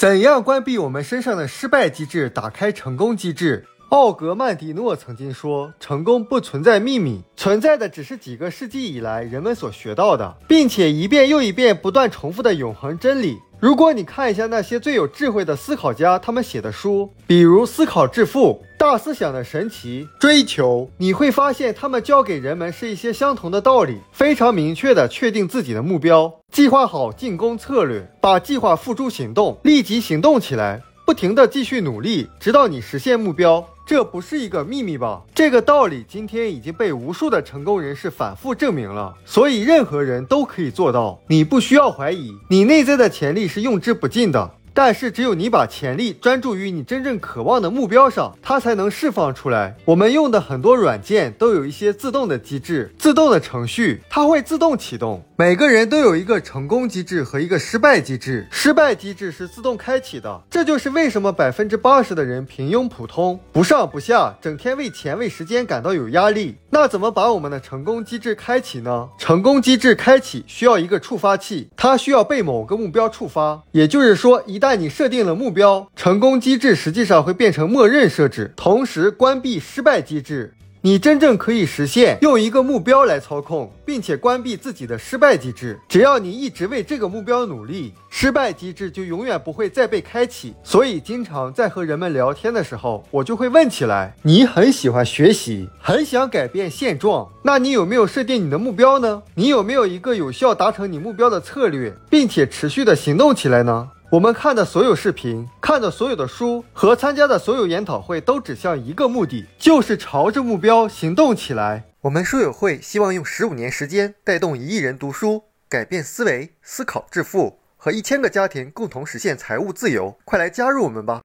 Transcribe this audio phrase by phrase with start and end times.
[0.00, 3.66] 怎样关闭我们身上的失败机制，打开成功机制？
[3.90, 33.62] 奥格曼迪诺曾经说：“成功不存在秘密，存在的只是几个世纪以来人们所学到的，并且一遍又一遍不断重复的永恒真理。”如果你看一下那些最有智慧的思考家，他们写的书，比如《思考致富》《大思想的神奇追求》，你会发现他们教给人们是一些相同的道理，非常明确的确定自己的目标，计划好进攻策略，把计划付诸行动，立即行动起来，不停的继续努力，直到你实现目标。
[33.86, 35.20] 这不是一个秘密吧？
[35.34, 41.20] 这个道理今天已经被无数的成功人士反复证明了，所以任何人都可以做到。
[41.26, 44.54] 你不需要怀疑，你内在的潜力是用之不尽的。
[44.82, 49.76] 但是，只有你把潜力专注于你真正渴望的目标上，它才能释放出来。
[49.84, 55.22] 我们用的很多软件都有一些自动的机制、自动的程序，它会自动启动。
[55.36, 60.42] 每个人都有一个成功机制和一个失败机制，失败机制是自动开启的。
[60.50, 66.56] 这就是为什么百分之八十的人平庸普通、不上不下，整天为钱为时间感到有压力。
[66.70, 69.08] 那怎么把我们的成功机制开启呢？
[69.18, 73.62] 成功机制开启需要一个触发器，它需要被某个目标触发。
[73.72, 80.54] 也就是说，一旦你设定了目标，成功机制实际上会变成默认设置，同时关闭失败机制。
[80.82, 85.78] 你真正可以实现用一个目标来操控，并且关闭自己的失败机制。
[85.86, 90.54] 只要你一直为这个目标努力，失败机制就永远不会再被开启。
[90.64, 99.22] 所以，经常在和人们聊天的时候，我就会问起来：你很喜欢学习，很想改变现状，那你有没有设定你的目标呢？
[99.34, 103.90] 你有没有一个有效达成你目标的策略，并且持续的行动起来呢？
[104.12, 111.84] 我们看的所有视频、看的所有的书和参加的所有研讨会，都指向一个目的，就是朝着目标行动起来。
[112.00, 120.16] 我们书友会希望用十五年时间，带动一亿人读书，改变思维，思考致富，和一千个家庭共同实现财务自由。
[120.24, 121.18] 快来加入我们吧！